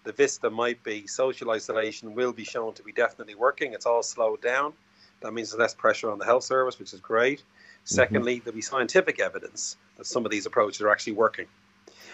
[0.04, 3.74] the vista might be social isolation will be shown to be definitely working.
[3.74, 4.74] It's all slowed down.
[5.22, 7.40] That means there's less pressure on the health service, which is great.
[7.40, 7.46] Mm-hmm.
[7.86, 8.44] Secondly, mm-hmm.
[8.44, 11.48] there'll be scientific evidence that some of these approaches are actually working.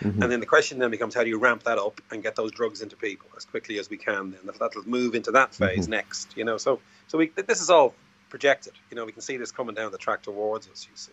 [0.02, 0.22] Mm-hmm.
[0.24, 2.52] And then the question then becomes how do you ramp that up and get those
[2.52, 4.32] drugs into people as quickly as we can?
[4.32, 5.92] Then that'll move into that phase mm-hmm.
[5.92, 6.36] next.
[6.36, 7.94] You know, so so we this is all
[8.32, 8.74] projected.
[8.90, 10.88] You know, we can see this coming down the track towards us.
[10.90, 11.12] You see,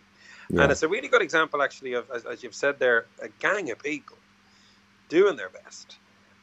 [0.48, 0.62] yeah.
[0.62, 3.70] and it's a really good example actually of as, as, you've said there, a gang
[3.70, 4.16] of people
[5.10, 5.96] doing their best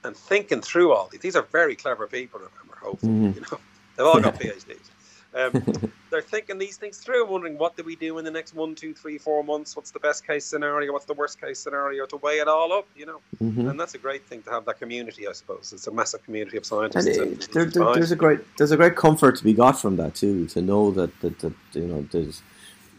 [0.03, 1.21] and thinking through all these.
[1.21, 2.39] These are very clever people.
[2.39, 3.39] Remember, hopefully, mm-hmm.
[3.39, 3.57] you know,
[3.95, 4.77] they've all got PhDs.
[5.35, 8.73] Um, they're thinking these things through, wondering what do we do in the next one,
[8.73, 9.75] two, three, four months?
[9.75, 10.93] What's the best case scenario?
[10.93, 12.05] What's the worst case scenario?
[12.05, 13.19] To weigh it all up, you know.
[13.41, 13.67] Mm-hmm.
[13.67, 15.73] And that's a great thing to have that community, I suppose.
[15.73, 17.17] It's a massive community of scientists.
[17.17, 19.97] And, and there, there, there's a great there's a great comfort to be got from
[19.97, 20.47] that too.
[20.47, 22.41] To know that that, that you know there's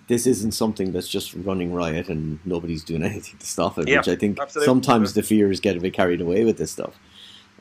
[0.09, 3.89] this isn't something that's just running riot and nobody's doing anything to stop it.
[3.89, 4.67] Yeah, which I think absolutely.
[4.67, 6.95] sometimes the fears get a bit carried away with this stuff.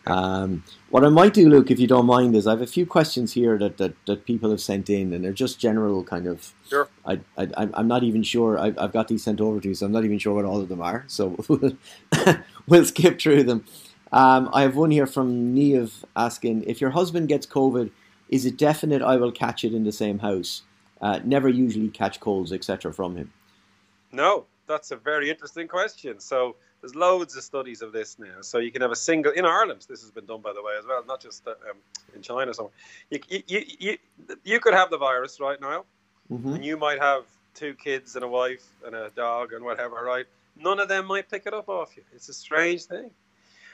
[0.08, 2.86] Um, what I might do, Luke, if you don't mind, is I have a few
[2.86, 6.54] questions here that, that, that people have sent in, and they're just general kind of.
[6.70, 6.88] Sure.
[7.06, 8.60] I, I, I'm not even sure.
[8.60, 10.62] I, I've got these sent over to you, so I'm not even sure what all
[10.62, 11.06] of them are.
[11.08, 11.38] So
[12.68, 13.66] we'll skip through them.
[14.12, 17.92] Um, I have one here from Neve asking if your husband gets COVID,
[18.30, 20.62] is it definite I will catch it in the same house?
[21.02, 23.34] Uh, never usually catch colds, etc., from him.
[24.12, 26.20] No, that's a very interesting question.
[26.20, 26.56] So
[26.86, 28.42] there's loads of studies of this now.
[28.42, 29.88] So you can have a single in Ireland.
[29.90, 31.78] This has been done by the way as well, not just uh, um,
[32.14, 32.54] in China.
[32.54, 32.74] Somewhere
[33.10, 33.98] you, you, you,
[34.44, 35.86] you, could have the virus right now,
[36.32, 36.54] mm-hmm.
[36.54, 37.24] and you might have
[37.56, 39.96] two kids and a wife and a dog and whatever.
[39.96, 40.28] Right?
[40.56, 42.04] None of them might pick it up off you.
[42.14, 43.10] It's a strange thing.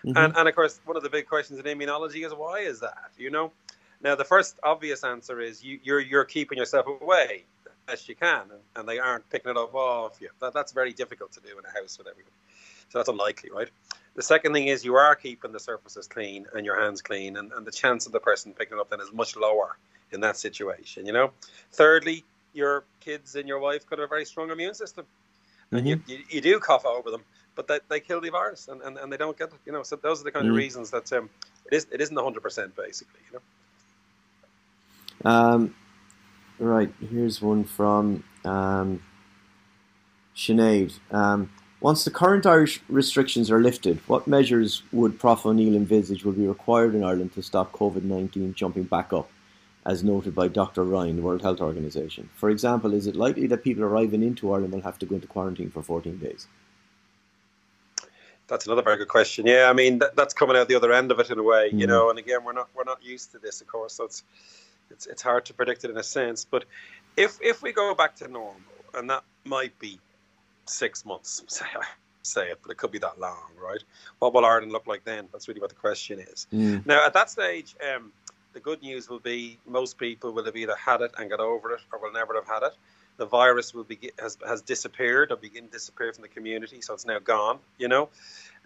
[0.05, 0.15] Mm-hmm.
[0.15, 3.11] And and of course, one of the big questions in immunology is why is that?
[3.17, 3.51] You know.
[4.03, 7.43] Now, the first obvious answer is you, you're you're keeping yourself away
[7.89, 10.29] as you can, and, and, they aren't picking it up off you.
[10.39, 12.31] That, that's very difficult to do in a house with everybody.
[12.91, 13.69] So that's unlikely, right?
[14.15, 17.53] The second thing is you are keeping the surfaces clean and your hands clean, and,
[17.53, 19.77] and the chance of the person picking it up then is much lower
[20.11, 21.31] in that situation, you know?
[21.71, 25.05] Thirdly, your kids and your wife got a very strong immune system.
[25.71, 25.87] And mm-hmm.
[25.87, 27.23] you, you, you, do cough over them,
[27.55, 29.83] but they, they kill the virus and, and, and they don't get it, you know?
[29.83, 30.51] So those are the kind mm-hmm.
[30.51, 31.29] of reasons that um,
[31.71, 33.39] it, is, it isn't 100% basically, you
[35.23, 35.31] know?
[35.31, 35.75] Um,
[36.59, 39.01] right, here's one from um,
[40.35, 40.99] Sinead.
[41.09, 41.49] Um,
[41.81, 46.47] once the current Irish restrictions are lifted, what measures would Prof O'Neill envisage will be
[46.47, 49.29] required in Ireland to stop COVID 19 jumping back up,
[49.83, 50.83] as noted by Dr.
[50.83, 52.29] Ryan, the World Health Organization?
[52.35, 55.27] For example, is it likely that people arriving into Ireland will have to go into
[55.27, 56.47] quarantine for 14 days?
[58.45, 59.47] That's another very good question.
[59.47, 61.71] Yeah, I mean that, that's coming out the other end of it in a way,
[61.71, 61.79] mm.
[61.79, 62.09] you know.
[62.11, 64.23] And again, we're not we're not used to this, of course, so it's
[64.91, 66.45] it's it's hard to predict it in a sense.
[66.45, 66.65] But
[67.17, 68.57] if if we go back to normal,
[68.93, 69.99] and that might be
[70.65, 71.65] six months, say,
[72.23, 73.83] say it, but it could be that long, right?
[74.19, 75.27] What will Ireland look like then?
[75.31, 76.47] That's really what the question is.
[76.53, 76.85] Mm.
[76.85, 78.11] Now, at that stage, um,
[78.53, 81.73] the good news will be most people will have either had it and got over
[81.73, 82.75] it, or will never have had it.
[83.17, 86.93] The virus will be has has disappeared or begin to disappear from the community, so
[86.93, 87.59] it's now gone.
[87.77, 88.09] You know,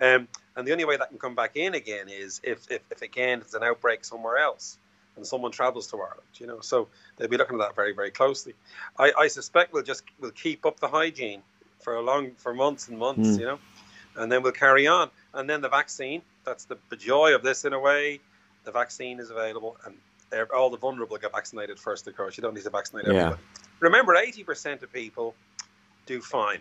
[0.02, 3.02] um, and the only way that can come back in again is if, if, if
[3.02, 4.78] again it's an outbreak somewhere else
[5.16, 6.60] and someone travels to Ireland, you know.
[6.60, 8.54] So they'll be looking at that very, very closely.
[8.98, 11.42] I, I suspect we'll just we'll keep up the hygiene
[11.86, 13.40] for a long for months and months, mm.
[13.40, 13.60] you know,
[14.18, 15.12] and then we'll carry on.
[15.36, 18.20] And then the vaccine, that's the, the joy of this in a way.
[18.64, 19.96] The vaccine is available, and
[20.54, 22.36] all the vulnerable get vaccinated first, of course.
[22.36, 23.36] You don't need to vaccinate everybody.
[23.36, 23.62] Yeah.
[23.80, 25.36] Remember, 80% of people
[26.08, 26.60] do fine.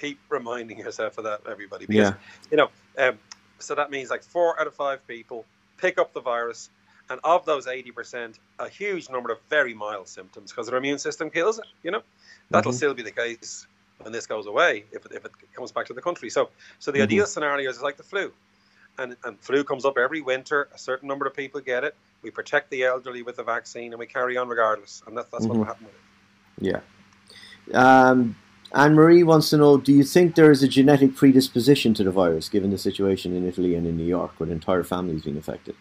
[0.00, 1.86] Keep reminding yourself of that, everybody.
[1.86, 2.14] Because, yeah.
[2.50, 3.18] you know, um,
[3.60, 5.44] so that means like four out of five people
[5.78, 6.68] pick up the virus,
[7.08, 11.30] and of those 80%, a huge number of very mild symptoms because their immune system
[11.30, 12.02] kills it, you know?
[12.50, 12.76] That'll mm-hmm.
[12.76, 15.94] still be the case when this goes away, if it, if it comes back to
[15.94, 16.30] the country.
[16.30, 17.04] So, so the mm-hmm.
[17.04, 18.32] ideal scenario is like the flu.
[18.98, 20.68] And, and flu comes up every winter.
[20.72, 21.96] A certain number of people get it.
[22.22, 25.02] We protect the elderly with the vaccine, and we carry on regardless.
[25.06, 25.48] And that, that's mm-hmm.
[25.48, 26.82] what will happen with it.
[27.72, 28.08] Yeah.
[28.08, 28.36] Um,
[28.72, 32.10] Anne Marie wants to know: Do you think there is a genetic predisposition to the
[32.10, 35.74] virus, given the situation in Italy and in New York, with entire families being affected?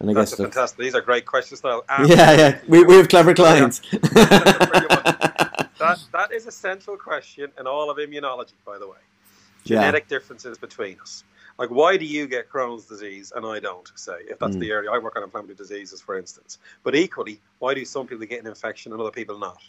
[0.00, 0.78] And I that's guess fantastic.
[0.78, 1.62] These are great questions.
[1.62, 3.80] Now, yeah, yeah, we, we have clever clients.
[5.84, 8.98] that that is a central question in all of immunology, by the way.
[9.64, 10.18] Genetic yeah.
[10.18, 11.24] differences between us.
[11.58, 13.90] Like, why do you get Crohn's disease and I don't?
[13.94, 14.60] Say, if that's mm.
[14.60, 16.58] the area I work on, inflammatory diseases, for instance.
[16.82, 19.62] But equally, why do some people get an infection and other people not?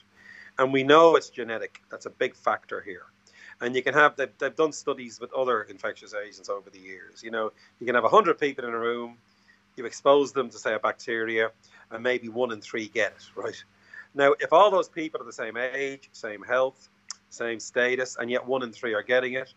[0.57, 1.81] And we know it's genetic.
[1.91, 3.05] That's a big factor here.
[3.61, 7.23] And you can have they've, they've done studies with other infectious agents over the years.
[7.23, 9.17] You know, you can have hundred people in a room,
[9.77, 11.51] you expose them to say a bacteria,
[11.91, 13.23] and maybe one in three get it.
[13.35, 13.63] Right
[14.15, 16.89] now, if all those people are the same age, same health,
[17.29, 19.53] same status, and yet one in three are getting it,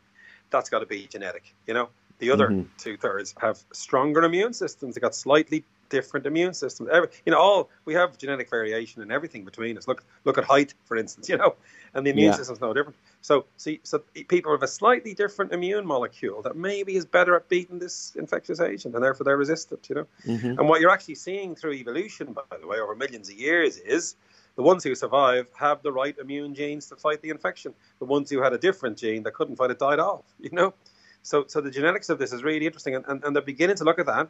[0.50, 1.54] that's got to be genetic.
[1.66, 2.62] You know, the other mm-hmm.
[2.76, 4.94] two thirds have stronger immune systems.
[4.94, 6.90] They got slightly different immune systems.
[6.92, 9.86] Every, you know, all we have genetic variation and everything between us.
[9.86, 11.28] Look, look at height, for instance.
[11.28, 11.56] You know,
[11.94, 12.36] and the immune yeah.
[12.36, 12.96] system's no different.
[13.20, 17.48] So, see, so people have a slightly different immune molecule that maybe is better at
[17.48, 19.86] beating this infectious agent, and therefore they're resistant.
[19.88, 20.58] You know, mm-hmm.
[20.58, 24.16] and what you're actually seeing through evolution, by the way, over millions of years, is
[24.58, 27.72] the ones who survive have the right immune genes to fight the infection.
[28.00, 30.24] The ones who had a different gene that couldn't fight it died off.
[30.40, 30.74] You know,
[31.22, 33.84] so so the genetics of this is really interesting, and, and, and they're beginning to
[33.84, 34.28] look at that.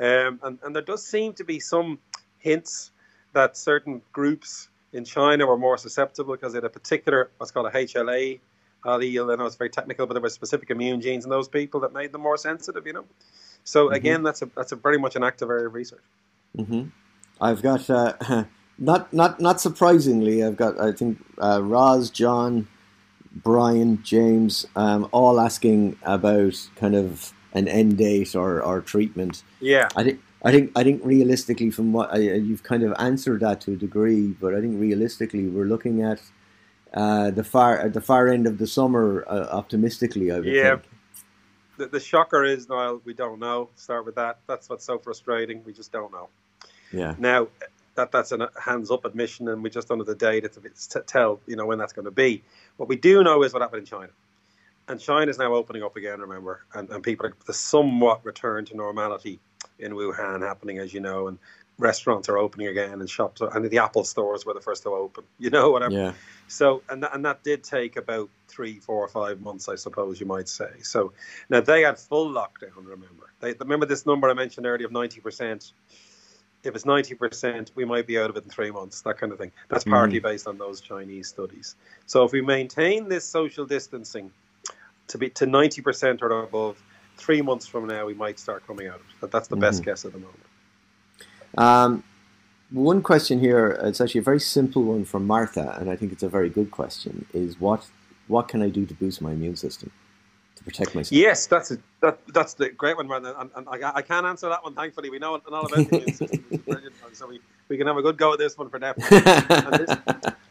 [0.00, 2.00] Um, and, and there does seem to be some
[2.38, 2.90] hints
[3.34, 7.68] that certain groups in China were more susceptible because they had a particular what's called
[7.68, 8.40] a HLA
[8.84, 9.32] allele.
[9.32, 11.92] I know it's very technical, but there were specific immune genes in those people that
[11.92, 12.84] made them more sensitive.
[12.84, 13.04] You know,
[13.62, 13.94] so mm-hmm.
[13.94, 16.02] again, that's a that's a very much an active area of research.
[16.58, 16.88] Mm-hmm.
[17.40, 18.44] I've got uh,
[18.78, 22.68] not not not surprisingly, I've got I think uh, Roz, John,
[23.34, 29.42] Brian, James, um, all asking about kind of an end date or, or treatment.
[29.60, 33.40] Yeah, I think I think I think realistically, from what I, you've kind of answered
[33.40, 36.20] that to a degree, but I think realistically, we're looking at
[36.94, 40.32] uh, the far at the far end of the summer uh, optimistically.
[40.32, 40.70] I would yeah.
[40.70, 40.82] think.
[41.78, 43.70] The, the shocker is, Niall, we don't know.
[43.76, 44.40] Start with that.
[44.46, 45.64] That's what's so frustrating.
[45.64, 46.28] We just don't know.
[46.92, 47.14] Yeah.
[47.18, 47.48] Now,
[47.94, 51.00] that that's a hands up admission, and we just don't have the data to, to
[51.00, 52.42] tell you know when that's going to be.
[52.76, 54.10] What we do know is what happened in China,
[54.88, 56.20] and China is now opening up again.
[56.20, 59.40] Remember, and, and people are the somewhat return to normality
[59.78, 61.38] in Wuhan happening, as you know, and
[61.78, 64.90] restaurants are opening again, and shops are, and the Apple stores were the first to
[64.90, 65.24] open.
[65.38, 65.92] You know, whatever.
[65.92, 66.12] Yeah.
[66.46, 70.20] So, and that, and that did take about three, four, or five months, I suppose
[70.20, 70.70] you might say.
[70.82, 71.12] So
[71.50, 72.76] now they had full lockdown.
[72.76, 75.72] Remember, they remember this number I mentioned earlier of ninety percent
[76.64, 79.38] if it's 90%, we might be out of it in three months, that kind of
[79.38, 79.50] thing.
[79.68, 80.22] That's partly mm.
[80.22, 81.76] based on those Chinese studies.
[82.06, 84.30] So if we maintain this social distancing
[85.08, 86.82] to be to 90% or above,
[87.16, 89.30] three months from now, we might start coming out of it.
[89.30, 89.60] That's the mm.
[89.60, 89.90] best mm-hmm.
[89.90, 90.40] guess at the moment.
[91.58, 92.04] Um,
[92.70, 96.22] one question here, it's actually a very simple one from Martha, and I think it's
[96.22, 97.88] a very good question, is what,
[98.28, 99.90] what can I do to boost my immune system?
[100.62, 101.12] To protect myself.
[101.12, 103.34] Yes, that's a, that, that's the great one, Brandon.
[103.38, 105.10] And, and I, I, can't answer that one, thankfully.
[105.10, 106.44] We know all about the immune system.
[107.12, 108.94] so we, we can have a good go at this one for now.
[109.10, 109.98] and, this,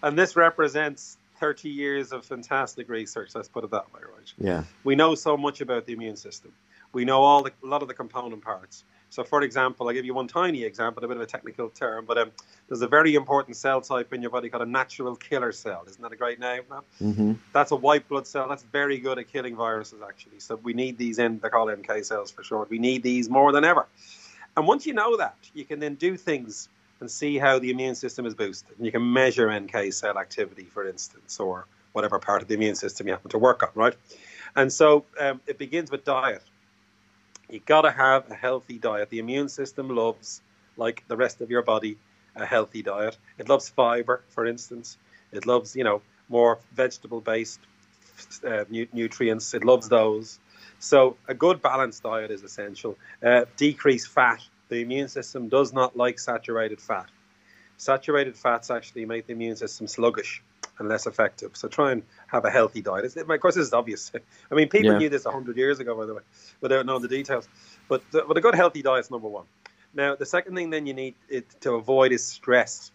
[0.04, 3.32] and this represents 30 years of fantastic research.
[3.34, 4.34] Let's put it that way, right?
[4.38, 4.64] Yeah.
[4.84, 6.54] We know so much about the immune system.
[6.94, 8.84] We know all the, a lot of the component parts.
[9.12, 12.06] So, for example, I'll give you one tiny example, a bit of a technical term,
[12.06, 12.32] but um,
[12.70, 15.84] there's a very important cell type in your body called a natural killer cell.
[15.86, 16.62] Isn't that a great name?
[17.02, 17.34] Mm-hmm.
[17.52, 18.48] That's a white blood cell.
[18.48, 20.40] That's very good at killing viruses, actually.
[20.40, 22.70] So, we need these in, they're called NK cells for short.
[22.70, 23.86] We need these more than ever.
[24.56, 26.70] And once you know that, you can then do things
[27.02, 28.78] and see how the immune system is boosted.
[28.78, 32.76] And you can measure NK cell activity, for instance, or whatever part of the immune
[32.76, 33.96] system you happen to work on, right?
[34.56, 36.44] And so um, it begins with diet
[37.52, 39.10] you got to have a healthy diet.
[39.10, 40.42] The immune system loves,
[40.78, 41.98] like the rest of your body,
[42.36, 43.18] a healthy diet.
[43.38, 44.98] It loves fiber, for instance.
[45.32, 47.60] It loves, you know, more vegetable-based
[48.46, 49.54] uh, nu- nutrients.
[49.54, 50.40] It loves those.
[50.80, 52.98] So a good balanced diet is essential.
[53.24, 54.42] Uh, decrease fat.
[54.70, 57.08] The immune system does not like saturated fat.
[57.78, 60.42] Saturated fats actually make the immune system sluggish.
[60.80, 61.56] And less effective.
[61.56, 63.06] So try and have a healthy diet.
[63.06, 64.12] It's, of course, this is obvious.
[64.52, 64.98] I mean, people yeah.
[64.98, 66.22] knew this 100 years ago, by the way,
[66.60, 67.48] without knowing the details.
[67.88, 69.46] But, but a good healthy diet is number one.
[69.94, 71.16] Now, the second thing then you need
[71.62, 72.92] to avoid is stress.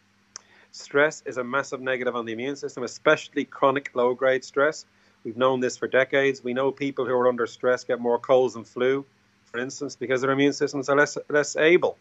[0.72, 4.84] Stress is a massive negative on the immune system, especially chronic low grade stress.
[5.24, 6.44] We've known this for decades.
[6.44, 9.04] We know people who are under stress get more colds and flu,
[9.44, 11.98] for instance, because their immune systems are less, less able.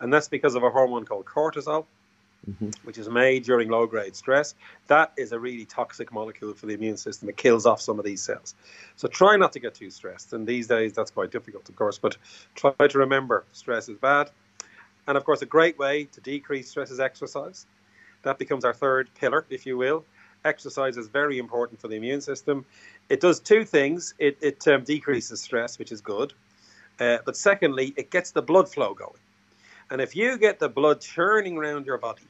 [0.00, 1.86] And that's because of a hormone called cortisol,
[2.48, 2.70] mm-hmm.
[2.84, 4.54] which is made during low grade stress.
[4.88, 7.28] That is a really toxic molecule for the immune system.
[7.28, 8.54] It kills off some of these cells.
[8.96, 10.32] So try not to get too stressed.
[10.32, 12.16] And these days, that's quite difficult, of course, but
[12.54, 14.30] try to remember stress is bad.
[15.06, 17.66] And of course, a great way to decrease stress is exercise.
[18.22, 20.04] That becomes our third pillar, if you will.
[20.44, 22.64] Exercise is very important for the immune system.
[23.08, 26.32] It does two things it, it um, decreases stress, which is good.
[27.00, 29.18] Uh, but secondly, it gets the blood flow going.
[29.92, 32.22] And if you get the blood churning around your body,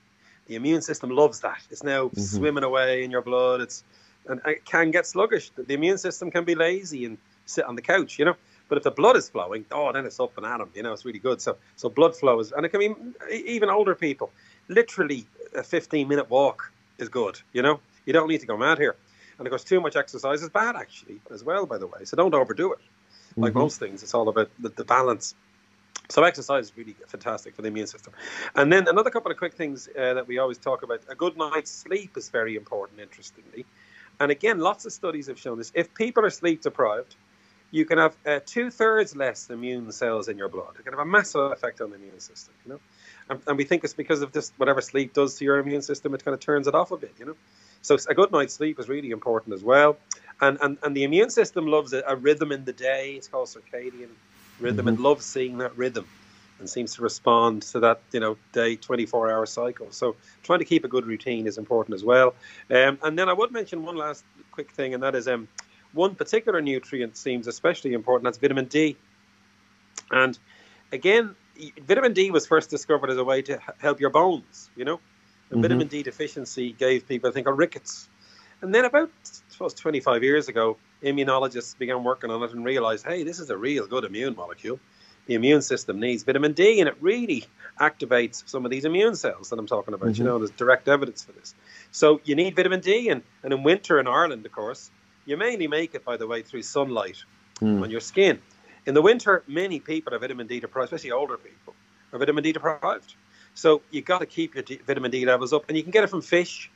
[0.49, 1.63] the immune system loves that.
[1.71, 2.21] It's now mm-hmm.
[2.21, 3.61] swimming away in your blood.
[3.61, 3.85] It's
[4.27, 5.51] and it can get sluggish.
[5.57, 8.35] The immune system can be lazy and sit on the couch, you know.
[8.69, 10.71] But if the blood is flowing, oh, then it's up and at them.
[10.75, 11.41] You know, it's really good.
[11.41, 12.95] So, so blood flow is, and it can be
[13.33, 14.33] even older people.
[14.67, 17.41] Literally, a 15 minute walk is good.
[17.53, 18.97] You know, you don't need to go mad here.
[19.39, 21.67] And of course, too much exercise is bad actually as well.
[21.67, 22.81] By the way, so don't overdo it.
[23.37, 23.61] Like mm-hmm.
[23.61, 25.37] most things, it's all about the, the balance.
[26.09, 28.13] So exercise is really fantastic for the immune system.
[28.55, 31.37] And then another couple of quick things uh, that we always talk about: a good
[31.37, 33.01] night's sleep is very important.
[33.01, 33.65] Interestingly,
[34.21, 35.73] and again, lots of studies have shown this.
[35.75, 37.17] If people are sleep deprived,
[37.71, 40.75] you can have uh, two thirds less immune cells in your blood.
[40.79, 42.53] It can have a massive effect on the immune system.
[42.67, 42.81] You know,
[43.31, 46.15] and, and we think it's because of this whatever sleep does to your immune system.
[46.15, 47.15] It kind of turns it off a bit.
[47.19, 47.37] You know,
[47.81, 49.97] so a good night's sleep is really important as well.
[50.43, 53.15] And and, and the immune system loves a, a rhythm in the day.
[53.17, 54.11] It's called circadian
[54.63, 54.89] rhythm mm-hmm.
[54.89, 56.07] and loves seeing that rhythm
[56.63, 59.91] and seems to respond to that you know day 24 hour cycle.
[59.91, 62.35] So trying to keep a good routine is important as well.
[62.71, 65.49] Um, and then i would mention one last quick thing and that is um,
[65.93, 68.97] one particular nutrient seems especially important that's vitamin d.
[70.11, 70.39] And
[70.93, 71.35] again
[71.87, 74.97] vitamin d was first discovered as a way to help your bones you know?
[74.97, 75.63] Mm-hmm.
[75.63, 78.09] vitamin d deficiency gave people i think a rickets.
[78.63, 83.05] And then about I suppose 25 years ago immunologists began working on it and realized,
[83.05, 84.79] hey, this is a real good immune molecule.
[85.27, 87.45] The immune system needs vitamin D, and it really
[87.81, 90.11] activates some of these immune cells that I'm talking about.
[90.11, 90.23] Mm-hmm.
[90.23, 91.55] You know, there's direct evidence for this.
[91.93, 94.91] So you need vitamin D, and, and in winter in Ireland, of course,
[95.25, 97.19] you mainly make it, by the way, through sunlight
[97.61, 97.83] mm.
[97.83, 98.41] on your skin.
[98.87, 101.75] In the winter, many people are vitamin D deprived, especially older people,
[102.13, 103.15] are vitamin D deprived.
[103.55, 106.03] So you've got to keep your D, vitamin D levels up, and you can get
[106.03, 106.69] it from fish,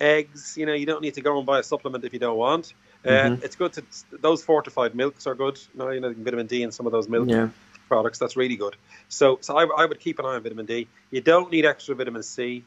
[0.00, 0.56] eggs.
[0.56, 2.74] You know, you don't need to go and buy a supplement if you don't want.
[3.04, 3.44] Uh, mm-hmm.
[3.44, 3.82] It's good to
[4.20, 5.58] those fortified milks are good.
[5.74, 7.48] No, you know, vitamin D in some of those milk yeah.
[7.88, 8.18] products.
[8.18, 8.76] That's really good.
[9.08, 10.88] So, so I, I would keep an eye on vitamin D.
[11.10, 12.64] You don't need extra vitamin C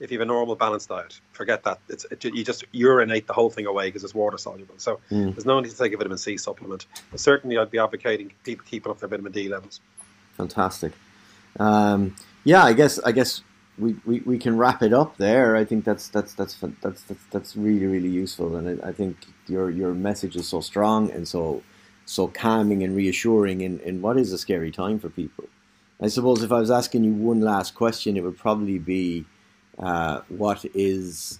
[0.00, 1.20] if you have a normal balanced diet.
[1.32, 1.78] Forget that.
[1.88, 4.74] It's it, you just urinate the whole thing away because it's water soluble.
[4.78, 5.32] So mm.
[5.32, 6.86] there's no need to take a vitamin C supplement.
[7.10, 9.80] But certainly, I'd be advocating people keeping up their vitamin D levels.
[10.36, 10.92] Fantastic.
[11.60, 13.42] Um, yeah, I guess I guess
[13.78, 15.56] we, we, we can wrap it up there.
[15.56, 19.16] I think that's that's that's that's that's, that's really really useful, and I, I think
[19.46, 21.62] your your message is so strong and so
[22.04, 25.44] so calming and reassuring in, in what is a scary time for people.
[26.00, 29.24] I suppose if I was asking you one last question, it would probably be,
[29.78, 31.38] uh, what is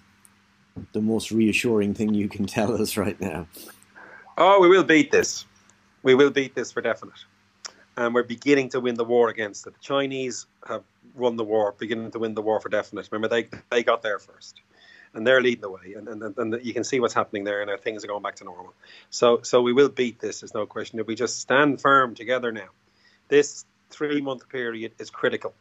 [0.92, 3.48] the most reassuring thing you can tell us right now?
[4.38, 5.46] Oh, we will beat this.
[6.04, 7.24] We will beat this for definite
[7.96, 9.74] and we're beginning to win the war against it.
[9.74, 10.82] The Chinese have
[11.14, 13.08] won the war, beginning to win the war for definite.
[13.10, 14.60] Remember, they they got there first,
[15.14, 17.80] and they're leading the way, and and, and you can see what's happening there, and
[17.80, 18.74] things are going back to normal.
[19.10, 20.40] So so we will beat this.
[20.40, 20.98] There's no question.
[20.98, 22.68] If we just stand firm together now,
[23.28, 25.54] this three month period is critical.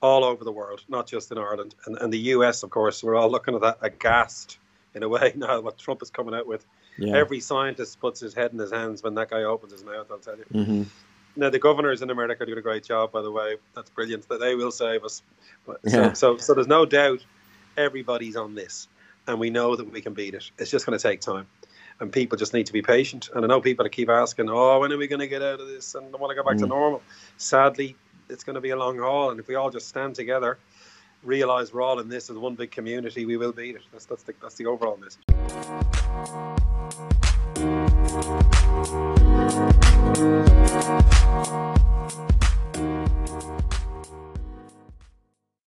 [0.00, 3.04] All over the world, not just in Ireland and, and the US, of course.
[3.04, 4.58] We're all looking at that aghast
[4.96, 6.64] in a way now what Trump is coming out with.
[6.98, 7.16] Yeah.
[7.16, 10.08] Every scientist puts his head in his hands when that guy opens his mouth.
[10.10, 10.44] I'll tell you.
[10.52, 10.82] Mm-hmm.
[11.36, 13.56] Now the governors in America do a great job, by the way.
[13.74, 14.28] That's brilliant.
[14.28, 15.22] That they will save us.
[15.66, 16.12] But, yeah.
[16.12, 17.24] so, so, so there's no doubt
[17.76, 18.88] everybody's on this,
[19.26, 20.50] and we know that we can beat it.
[20.58, 21.46] It's just going to take time,
[22.00, 23.30] and people just need to be patient.
[23.34, 25.68] And I know people keep asking, "Oh, when are we going to get out of
[25.68, 26.60] this?" And I want to go back mm.
[26.60, 27.02] to normal.
[27.38, 27.96] Sadly,
[28.28, 30.58] it's going to be a long haul, and if we all just stand together,
[31.22, 33.82] realize we're all in this as one big community, we will beat it.
[33.92, 35.22] That's that's the that's the overall message.
[39.44, 39.76] Thank
[41.76, 41.81] you.